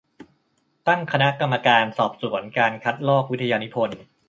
[0.87, 3.99] ตั้งคณะกรรมการสอบสวนการคัดลอกวิทยานิพนธ์